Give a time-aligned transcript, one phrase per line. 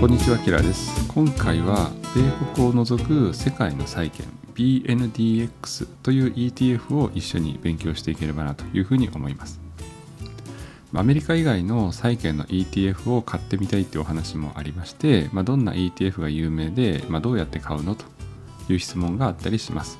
[0.00, 1.06] こんにちはキラです。
[1.08, 2.22] 今回は米
[2.54, 9.60] 国を除く世界の債券 BNDX という ETF を一緒に勉強していければなというふうに思います。
[10.94, 18.06] アメリカ以外の債券の ETF を買ってみたいっていうお話もありまして、まあ、どんな ETF が有名で、まあ、どうやって買うのと
[18.70, 19.98] いう質問があったりします。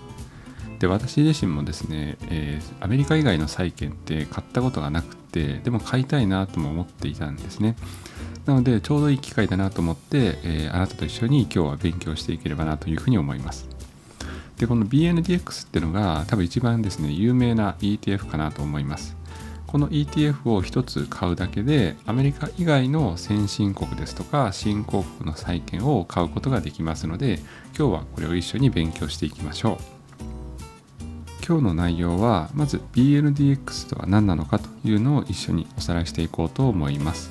[0.81, 7.77] で私自身もですね、えー、アメリカ以外の債券って買ったことがなくてでも買いたいなとも思っていたんですね。
[8.47, 13.69] なのでちょうどいい機会だなと思って、えー、あなたと一緒に今日は勉強していければなというふうに思います。
[14.57, 19.17] でこの BNDX っていうのが多分一番ですね有名な ETF かなと思います。
[19.67, 27.39] この ETF を1つ買うだけでアメリカ以外の先進国ですとか新興国の債券を買うことができますので
[27.79, 30.00] 今日はこれを一緒に勉強していきましょう。
[31.51, 37.29] 今日の内容はまず BNDX とは何なのかというのを一緒におさらいしていこうと思います。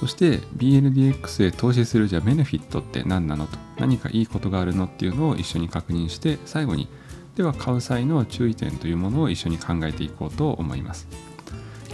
[0.00, 6.88] そして BNDX へ投資するじゃベネフィットって何なのと何かいいことがあるのっていうのを一緒に確認して最後に
[7.36, 11.06] では買う際の注意点というものを一緒に考えていこうと思います。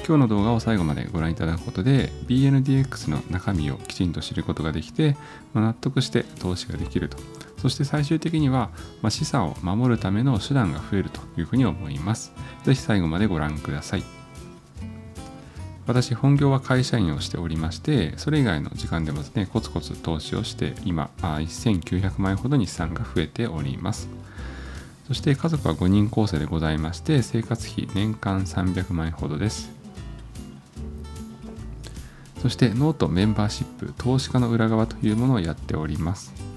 [0.06, 5.18] 今日の動画を最後までご覧いただくことで BNDX の中身をきちんと知ることができて、
[5.52, 7.18] ま納得して投資ができると。
[7.58, 8.70] そして最終的には、
[9.02, 12.32] まあ資産を守るための手段が増えるというふうに思います。
[12.64, 14.18] 是非最後までご覧ください。
[15.88, 24.08] 私本業は会社員をしておりましてそれ以外の時間でもですねコツコツ投資をして今1900万円ほどに資産が増えております。
[25.06, 29.70] そして家族は5人構成でございまして生活費年間300万円ほどです。
[32.42, 36.47] そしてノートメンバーシップ投資家の裏側というものをやっております。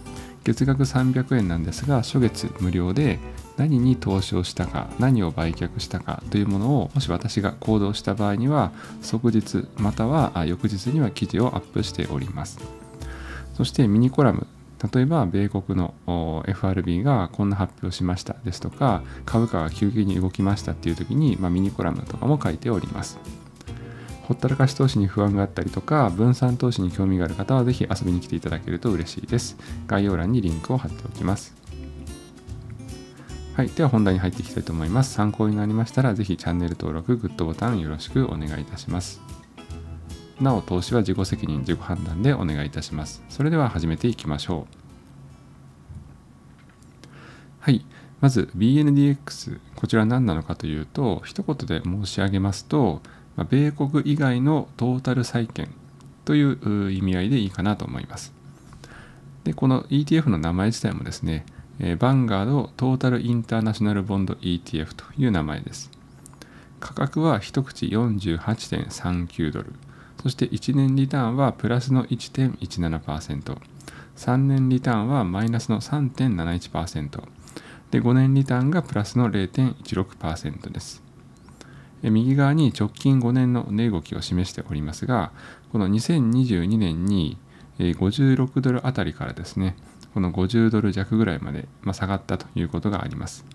[0.44, 3.20] 月額300円なんですが初月無料で
[3.58, 12.59] 何に投資をしたか何を売却したかというものをもし私が行動した場合には即日または翌日には記事をアップしております。
[13.53, 14.47] そしてミニコラム
[14.94, 23.19] 例えば米国の FRB がこんな発表しましたですとか株価が急激に動きましたっていう時に、まあ、ミニコラムとかも書いております。
[24.31, 31.53] ほったらかし投資に不安があったりとか分散投資に興味がある方はぜひ遊びに来ていただけると嬉しいです概要欄にリンクを貼っておきます
[33.53, 33.68] はい。
[33.68, 35.14] では本題に入っていきたいと思います。
[35.14, 39.22] 参考になりましたら、ぜひチャンネル登録、グッドボタンよろしくお願いいたします。
[40.40, 43.22] なお、投資は自己責任、自己判断でお願いいたします。
[43.28, 44.75] それでは始めていきましょう。
[47.59, 47.86] はい。
[48.22, 53.02] まず BNDX、こちら何なのかというと、一言で申し上げますと、
[53.38, 55.69] 米国以外のトータル債券
[56.25, 58.34] という意味合いでいいかなと思います。
[59.44, 61.46] で、この ETF の名前自体もですね、
[61.80, 65.90] えー、バンガードトータルインターナショナルボンド ETF という名前です。
[66.80, 69.74] 価格は一口48.39ドル。
[70.22, 73.58] そして1年リターンはプラスの1.17%。
[74.16, 77.24] 3年リターンはマイナスの3.71%。
[77.90, 81.02] で、5年リターンがプラスの0.16%です。
[82.03, 85.31] 右側に直近5年の値動きを示しておりますが、
[85.72, 87.38] この2022年に
[87.79, 89.75] 56ドルあたりからですね、
[90.13, 93.45] この50ドル弱ぐらいまで、下がったということがあります。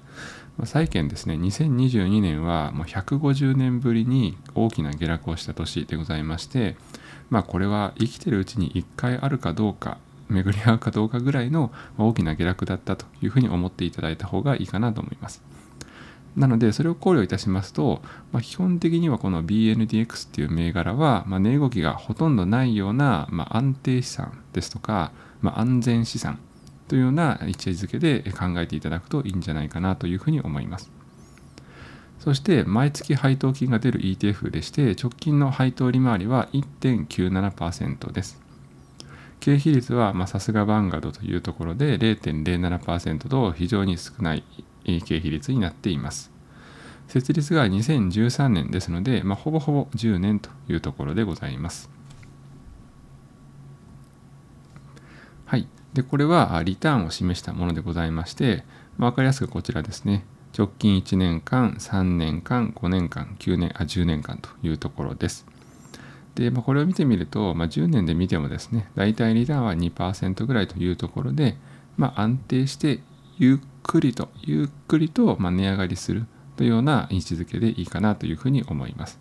[0.64, 6.76] 債券ですね、2022年はもう150年ぶりに大きな下落をした年でございまして、
[7.28, 15.42] まあこれは生きてるうちに1回あるかどうか、巡り合うかどうかぐらいの大きな下落だったというふうに思っていただいた方がいいかなと思います。
[16.36, 26.38] なので、それを考慮いたしますと、まあ、基本的にはこの BNDX っていう銘柄は、まあ、値動きがほとんどないような、まあ、安定資産ですとか、まあ、安全資産
[26.88, 30.90] というような位置づけで考えていただくといいんじゃないかなというふうに思います。
[32.18, 38.40] そして毎月配当金が出る ETF でして直近の配当利回りは1.97%です。
[39.40, 44.42] 経費率はさすがバンガードというところで0.07%と非常に少ない
[44.84, 46.35] 経費率になっています。
[47.08, 51.90] 設立が2013年ですので、まあ、ほぼほぼ10年というところでございます。
[55.44, 55.68] はい。
[55.94, 58.64] で、これはリターンを示したものでございまして、
[58.98, 60.24] まあ、分かりやすくこちらですね。
[60.56, 65.46] 直近1年間、3年間、5年間、9年、あ、10年間というところです。
[66.34, 71.56] で、まあ、これを見てみると、まあ、10年で見てもですね、大体リターンは2%ぐらいというところで、
[71.96, 73.00] まあ、安定して
[73.38, 76.26] ゆっくりと、ゆっくりと、ま値上がりする
[76.56, 79.18] というような位置づけでいいかなというふうに思います。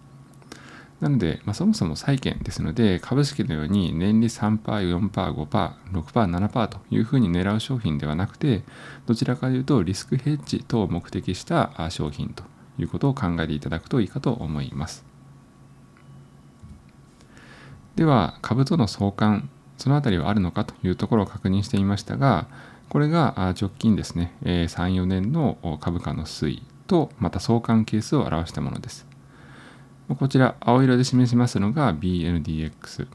[1.01, 8.63] なので、まあ、そもそも債券ですので、株式のように年利3%、4%、5%、6%、7%というふうに狙う商品ではなくて、
[9.05, 12.43] どちらかというとリスクヘッジ等を目的した商品と
[12.79, 15.05] いうことを考えていただくといいかと思います。
[17.95, 22.47] では、株との相関そのあたりはあるのかというところを確認してみましたが
[22.89, 29.07] これが直近ですね34年の株価の推移とまた相関係数を表したものです。
[30.07, 33.07] こちら青色で示しますのが BNDX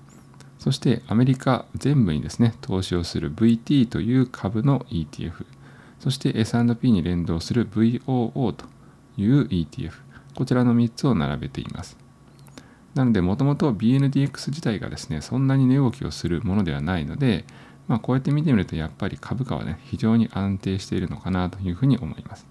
[0.58, 5.46] そしてアメリカ全部にですね投資をする VT という株の ETF
[6.00, 8.64] そして S&P に連動する VOO と
[9.16, 9.92] いう ETF
[10.34, 11.96] こちらの3つを並べています。
[12.94, 17.44] なのでもともと BNDX 自体がですねそんなに値動きをするものではないので
[17.90, 22.46] まあ、こうやって見てみるとやっぱり株価はね非常に安定しているのかなというふうに思います。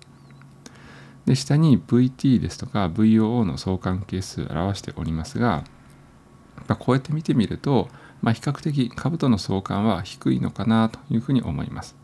[1.30, 5.64] で下に VT ですとか VOO の相関係数を表しておりますが、
[6.68, 7.88] まあ、こうやって見てみると、
[8.24, 11.96] まあ、比較的株との相関は低いのかなというふうに思います。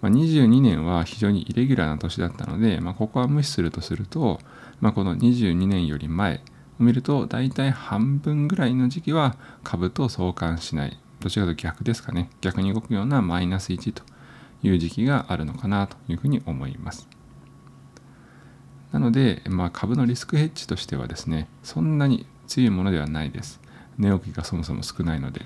[0.00, 4.40] まあ、22年は非常にイレギュラーな年だったので、まあ、ここは無視するとすると、
[4.80, 6.42] まあ、この22年より前
[6.80, 10.98] を見ると大体半分ぐらいの時期は株と相関しない。
[11.20, 12.30] どちらかと逆ですかね。
[12.40, 14.02] 逆に動くようなマイナス1と
[14.64, 17.13] いう時期があるのかなというふうに思います。
[18.94, 23.60] なので、まあ、株のリスクヘッジとしてはですねそんなに強いものではないです
[23.98, 25.42] 値動きがそもそも少ないので、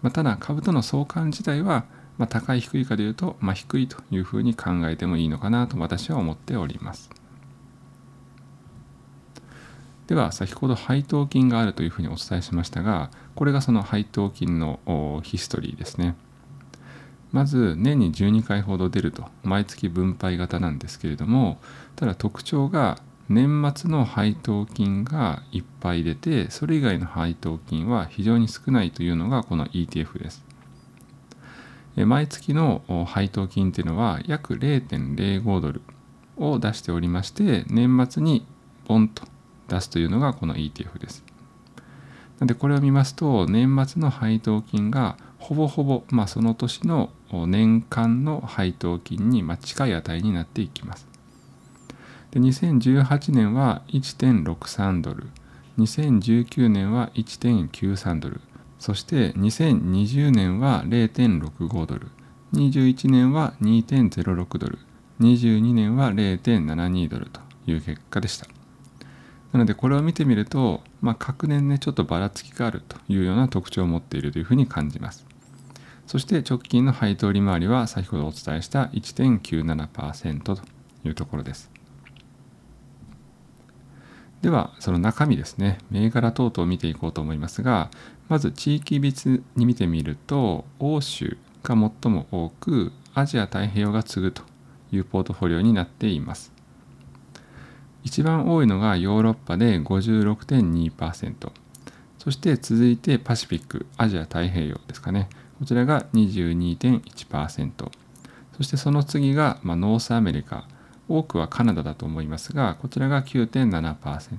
[0.00, 1.86] まあ、ただ株との相関自体は
[2.16, 7.10] まあ、高い低いかでいうと、まあ、低いというふうに考えてもいいのかなと私は思っております。
[10.06, 14.78] では先ほど配当金があるというふうにお伝えしましたがこれがその配当金の
[15.24, 16.14] ヒストリーですね。
[17.34, 21.58] まず年に12回ほど出ると毎月分配型なんですけれども
[21.96, 22.98] ただ特徴が
[23.28, 30.44] 年末の配当金がいっぱい出てそれ以外の配当金は非常に少ないというのがこの ETF です。
[31.96, 35.82] 毎月の配当金っていうのは約0.05ドル
[36.36, 38.46] を出しておりまして年末に
[38.84, 39.24] ポンと
[39.68, 41.24] 出すというのがこの ETF です。
[42.38, 47.10] なのでこれを見ますと年末の配当金がほぼほぼ、まあ、その年の
[47.46, 51.06] 年間の配当金に近い値になっていきます。
[52.30, 55.28] で2018年は1.63ドル
[55.78, 58.40] 2019年は1.93ドル
[58.84, 62.08] そして2020年は0.65ドル、
[62.52, 64.78] 21年は2.06ドル、
[65.20, 68.46] 22年は0.72ドルという結果でした。
[69.52, 75.24] なのでこれを見てみると、まあ、各年ねちょっとばらつきがあるというような特徴を持っているというふうに感じます。
[76.06, 80.60] そして直近の配当利回りは先ほどお伝えした1.97%と
[81.04, 81.70] いうところです。
[84.42, 85.78] ではその中身ですね。
[85.90, 87.90] 銘柄等々を見ていこうと思いますが
[88.28, 94.42] まず地域別に見てみると欧州が最も多くアジア太平洋が次ぐと
[94.92, 96.52] いうポートフォリオになっています。
[98.02, 101.50] 一番多いのがヨーロッパで56.2%
[102.18, 105.28] そして続いて Pacific アジア太平洋ですかね。
[105.58, 107.90] こちらが22.1%
[108.56, 110.66] そしてその次が、まあ、 North America
[111.08, 114.38] 多くはカナダだと思いますがこちらが9.7%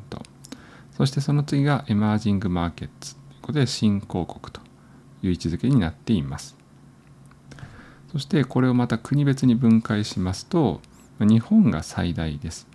[0.98, 3.16] そしてその次がエマージングマーケッツ
[3.46, 4.60] ことで新興国と
[5.22, 6.58] いう位置づけになっています。
[8.12, 10.82] そしてこれをまた国別に分解しますと
[11.20, 12.68] 日本が最大です。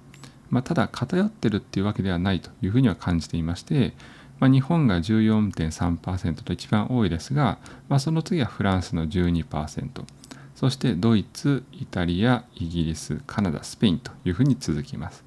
[0.49, 3.95] まあ、ただ偏ってるっていうわけではないというふうには感じていまして、
[4.41, 10.03] まあ、日本が14.3%と一番多いですが、まあ、その次はフランスの12%
[10.57, 15.25] そしてドイツイタリアイギリスカナダスペインというふうに続きます。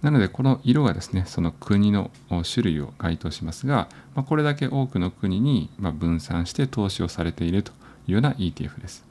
[0.00, 7.70] なのでこの色がですねその国の種類を該当しますが、まあ、これだけ多くの国に分散して投資をされていると
[8.08, 9.04] いうような ETF です。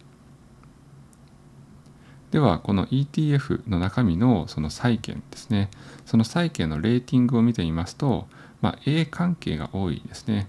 [2.32, 5.70] ではこの ETF の中身のその債券ですね
[6.06, 8.28] その債券のレーティングを見てみますと、
[8.62, 10.48] まあ、A 関係が多いですね。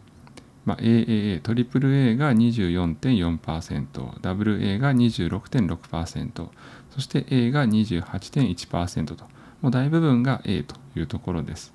[0.64, 3.86] まあ、AAA、AAA が24.4%、
[4.20, 6.48] WA が26.6%、
[6.90, 9.24] そして A が28.1%と、
[9.60, 11.72] もう大部分が A というところです。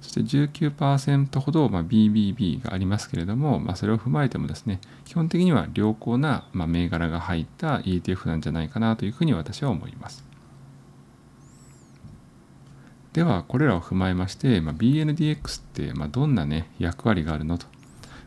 [0.00, 10.31] そして19%ほど、まあ、BBB がありますけれども、まあ、それを踏まえてもですね、基本的には良好な、まあ、銘柄が入った ETF なんじゃないかなというふうに私は思います。
[13.12, 17.66] では、これらを踏まえまして、まあ、BNDX って、まあ、どんな、ね、役割があるのと。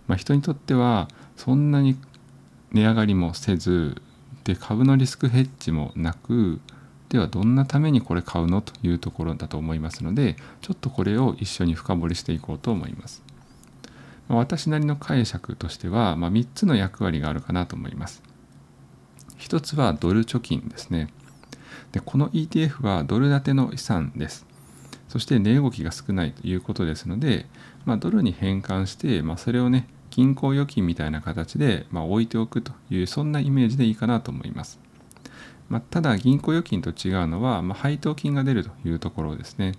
[0.08, 1.98] まあ、人にとっては、そんなに
[2.72, 4.02] 値上がりもせず、
[4.44, 6.60] で株のリスクヘッジもなく、
[7.10, 13.24] ではどんなためにこれ買うのというところだと思いますのでちょっとこれを一緒に深掘りしていこうと思います。
[14.28, 18.24] まあ、私なりの解釈としては、まあ、3つの役割があるかなと思います。
[19.40, 21.10] 1つはドル貯金ですね。
[21.92, 24.46] でこの ETF はドル建ての資産です。
[25.16, 27.46] そして値動きが少ないということですので、
[27.86, 34.78] まあ、ドルに変換して、まあ、それをね銀行預金みたいな形で、まあ、置いておくというそんなイメージでいいかなと思います。
[35.70, 39.76] まあ、ただ銀行預金と違うのは、まあ、配当金が出るというところですね。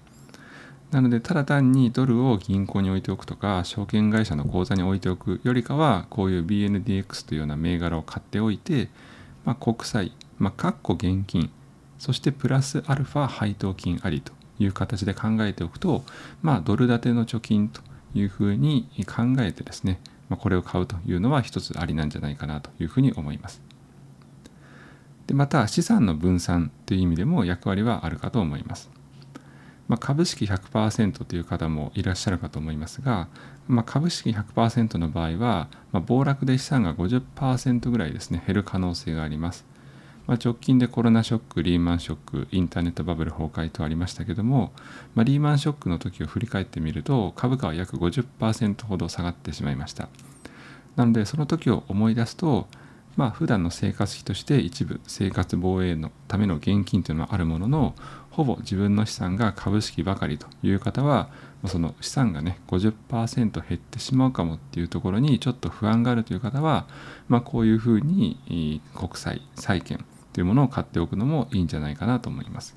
[0.90, 8.88] なのでただ単にドルを銀行に置いておくとか証券会社の口座に置いておくよりかはこういう BNDX というような銘柄を買っておいて、
[9.44, 11.50] まあ、国債、まあ、かっこ現金
[11.98, 16.04] そしてプラスアルファ配当金ありという形で考えておくと、
[16.42, 17.80] まあ、ドル建ての貯金と
[18.14, 23.62] いうふうに考えてですね、まあ、これを買うというのは一つありなんじゃないかなというふうに思います。
[25.26, 28.90] でまた資産の分散という意味でも役割はあるかと思います。
[29.88, 33.28] まあ、株式100%という方もいらっしゃるかと思いますが、
[33.68, 39.64] まあ、株式100%の場合は、まあ、暴落で資産が50%ぐらいですね減る可能性があります。
[40.26, 44.72] まあ、直近でコロナショック、リーマンショック、インターネットバブル崩壊とありましたけども、
[45.14, 50.08] まあ、リーマンショックの時を振り返ってみると株価は約50%ほど下がってしまいました。
[50.96, 52.66] なのでその時を思い出すと、
[53.16, 57.94] まあ普段の生活費として一部生活防衛のための現金というのはあるものの
[58.30, 61.30] ほぼ自分の資産が株式ばかりという方は
[61.66, 66.86] その資産がね50%減ってしまうかもっていうところにちょっと不安があるという方は、
[67.28, 70.04] まあ、こういうふうに国債債券
[70.36, 72.76] というものを買っておくのもいいんじゃないかなと思います。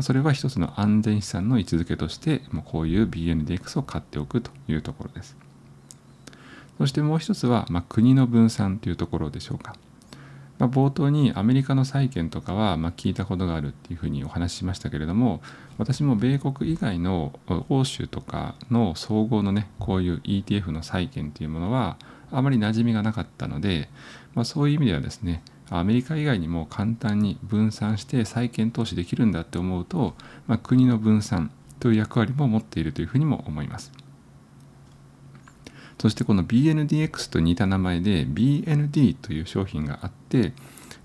[0.00, 5.36] それは一つの安全資産の位置づけとしてこういう BNDX を買っておくというところです。
[6.78, 9.76] そしてもう一つは、まあ、国の分散というところでしょうか。
[10.58, 15.42] まあ、冒頭にアメリカの債券とかはま聞いたことがあるっていうふうにお話ししましたけれども
[15.78, 17.38] 私も米国以外の
[17.68, 21.96] 欧州とかの総合のねこういう ETF の債券というものは
[22.30, 23.88] あまり馴染みがなかったので、
[24.34, 25.42] まあ、そういう意味ではですね
[25.78, 30.14] アメリカ以外にも簡単に分散して債券投資できるんだって思うと、
[30.46, 31.50] まあ、国の分散
[31.80, 33.92] という役割も持っているというふうにも思います。
[35.98, 40.52] そしてこの BNDX と似た名前で BND という商品があって、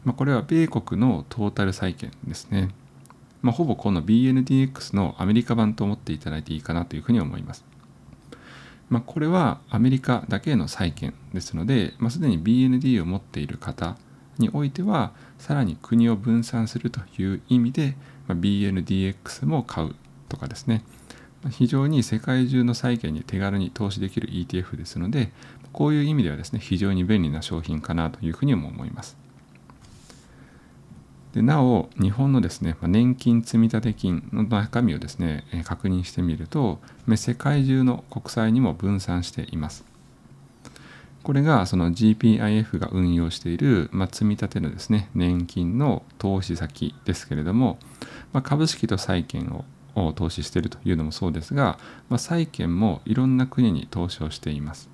[0.03, 2.69] まあ、これは米国のトータル債券ですね。
[3.41, 7.63] まあ、ほぼこの BNDX のアメリカ版と思っていただいていいかなというふうに思います。
[8.89, 13.97] まあ、これはアメリカだけの債券ですので、まあ、すでに BND を持っている方
[14.39, 17.96] においてはさらに国を分散するという意味で、
[18.27, 19.96] まあ、BNDX も買う
[20.27, 20.84] とかですね。
[21.51, 25.31] 非常に世界中の債券に手軽に投資できる ETF ですので
[25.72, 29.17] こういう意味ではですね非常に便利な商品かなというふうにも思います。
[31.34, 36.79] でなお日本のですね年金積立金の中身をですね確認してみると
[37.15, 39.88] 世界中の国債にも分散しています。
[41.23, 47.77] これがその GPIF が運用している、まあ、積み立てのですね年金の投資先ですけれども、
[48.31, 49.63] まあ、株式と債券
[49.95, 51.77] を投資しているというのもそうですが、
[52.09, 54.89] まあ、債券もいろんな国に投資をしています。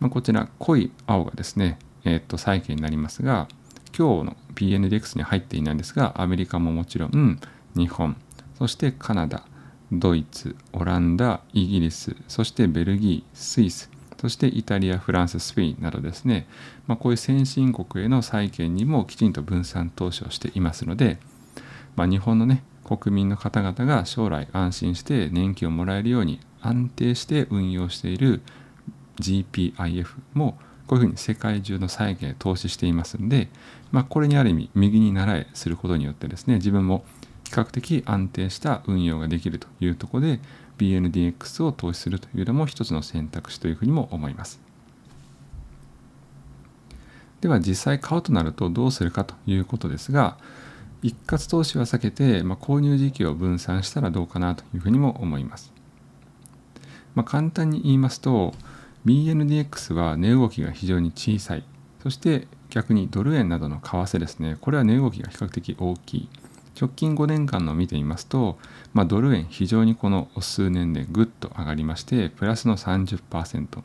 [0.00, 3.48] まあ、こちら濃い青がですね、えー、っと債券になりますが
[3.96, 7.40] 今日の PNDX に入っていないんですがアメリカももちろん
[7.76, 8.16] 日本
[8.58, 9.44] そしてカナダ
[9.92, 13.90] ドイツオランダイギリスそしてベルギースイス
[14.20, 16.46] そしてイタリアフランススペインなどですね、
[16.86, 21.18] まあ、こういう先進国への債券にもきちんと分散投資をしていますので、
[21.96, 28.42] まあ、日本のね国民の方々が将来安心して年金をもらえるように安定して運用している
[29.20, 33.48] GPIF もこういうふうに世界中の債券投資していますんで、
[33.90, 37.04] まあ、これにある意味右に習えすることによってですね自分も
[37.44, 40.40] 比較的安定した運用ができるというところで
[40.78, 44.60] BNDX を投資するというのも一つの選択肢というふうにも思います。
[47.40, 50.38] では実際買うとなるとどうするかということですが
[51.02, 55.74] 一括投資は避けて、まあ、購入時期を分散したらどうかなというふうにも思います。
[57.14, 58.54] まあ、簡単に言いますと
[59.04, 61.64] BNDX は値動きが非常に小さい
[62.02, 66.28] そして逆にドル円などの為替ですねこれは値動きが比較的大きい
[66.78, 68.58] 直近5年間の見てみますと、
[68.92, 73.82] まあ、ドル円非常にこの数年でぐっと上がりましてプラスの30%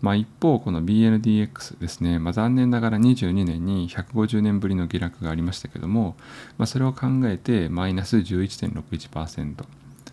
[0.00, 6.16] まあ、一方この BNDX ですね、まあ、残念ながら22年に150年ぶりの下落がありましたけども、
[6.56, 9.64] まあ、それを考えてマイナス11.61%、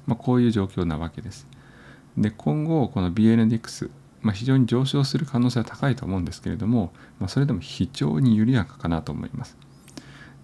[0.08, 1.48] まあ、こういう状況なわけです。
[2.18, 9.58] で今後この BNDX、まあ、非常に上昇する可能性は高いと思うんですけれども、まあ、それでも非常に緩やかかなと思います。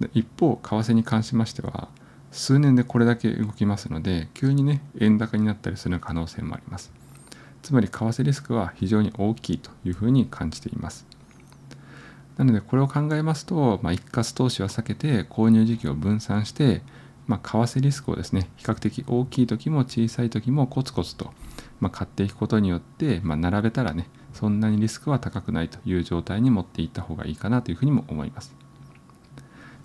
[0.02, 1.90] で一方為替に関しましては
[2.32, 6.92] 数年でこれだけ動きますので急にね円高になったりする可能性もあります。
[7.62, 11.06] つまり為替リスクは非常に大きいというふうに感じています。
[12.38, 16.82] なのでこれを考えますと、まあ、一括投資は避けて購入時期を分散して
[17.32, 21.32] まあ、為替リスクをですね比較的大きい時も小さい時もコツコツと、
[21.80, 28.54] まあ、買っていくことによって、まあ、並べたらねそんなにリスクは高くないという状態に持っていった方がいいかなというふうにも思います。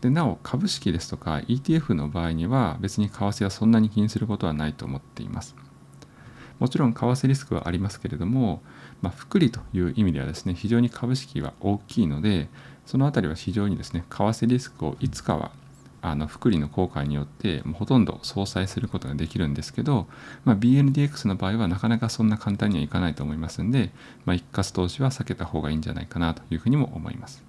[0.06, 5.56] でなお株式ですとか ETF の場合には別に為替はそんなに気にすることはないと思っています。
[6.60, 8.62] もちろん為替リスクはありますけれども、
[9.02, 12.48] まあ、複利という意味ではですね非常に株式は大きいので
[12.86, 15.50] そのあたりは非常にですね為替リスクをいつかは
[16.00, 20.06] あの複利の効果によってほとんど相殺することができるんですけど、
[20.44, 23.90] まあ、BNDX の場合はなかなかそんな簡単にはいかないと思いますんで、
[24.24, 27.45] まあ、一括投資は避けた方がいいんじゃないかなというふうにも思います。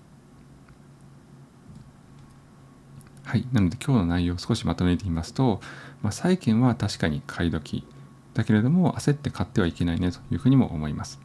[3.27, 5.59] はい、なので今日の内容を少しまとめてみますと、
[6.01, 7.85] まあ、債券は確かに買い時
[8.33, 11.19] だけれども焦って買ってはいけないねというふうにも思います。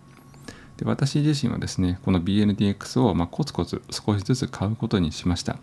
[0.78, 5.59] で私自身はですねこの BNDX をまコツコツ少しずつ買うことにしました。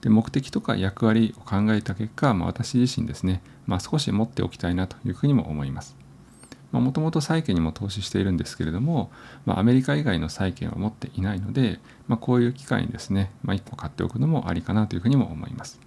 [0.00, 5.96] で目的とか役割を考えた結果、まあ、私自身ですね、まあ、少し持っておきたいなというふうにも思います。
[6.72, 9.10] もともと債券にも投資しているんですけれども、
[9.46, 15.80] まあ、アメリカ以外の債券は持っていないので、まあ、こういう機会にですね、まあ、1個買っておくのもありかなというふうにも思います。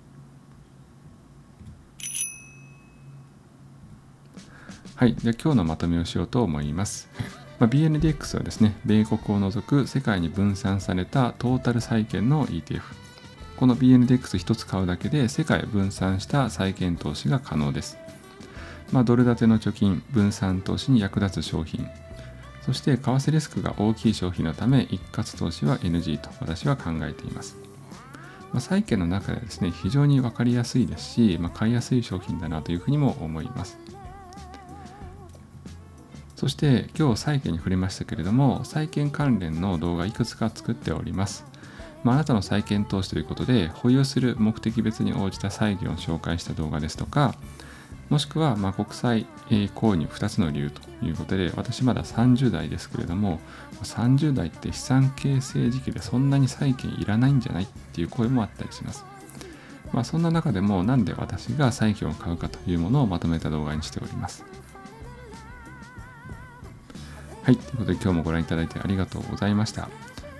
[4.95, 7.09] はい、で今日のまとめをしようと思います。
[7.59, 12.81] まあ、BNDX はですね、米国を除く世界に分散されたトータル債券の ETF。
[13.57, 18.00] この BNDX1 つ買うだけで世界分散した債券投資が可能です。
[18.91, 21.88] まあ、ドル建ての貯金、分散投資に役立つ商品、
[22.62, 27.57] そして為替リスクが大きい商品のため一括投資は NG と私は考えています。
[28.51, 33.77] まあ、債券の中ではですね、非常に分かりやすいですし、まあ、買いやすい商品だなというふうにも思います。
[36.36, 41.45] そして今日債券に触れましたけれども、債券関連の動画いくつか作っております。
[42.03, 47.36] まあ、あなたの債券投資ということで、保有する目的別に応じた債券を紹介した動画ですとか、
[48.12, 53.40] もしくはま国際購入2つの理由ということで、私まだ30代ですけれども、
[53.83, 59.05] 30代って資産形成時期でそんなに債券いらないんじゃないっていう声もあったりします。
[59.94, 64.44] まあ、そんな中でもなんで私が債券を買うかというものをまとめた動画にしております。
[67.44, 69.88] はい、ということで今日もご覧いただいてありがとうございました。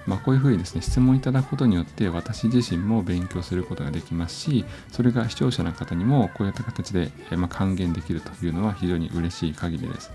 [0.06, 10.12] まあ、こういうふうにですね質問いただくことによって私自身も勉強することができますしそれが視聴者の方にもこういった形で、ま還元できるというのは非常に嬉しい限りです。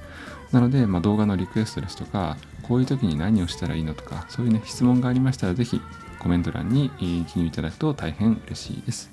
[0.53, 5.81] なので、まあ、動画のリクエストですとかこういう時に何をしたらいいのとかそういうね質問がありましたらぜひ
[6.21, 9.11] コメント欄に記入いただくと大変嬉しいです。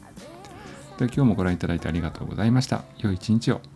[0.98, 2.84] では今日もご覧いただいてありがとうございました。
[3.00, 3.73] 良い一日を。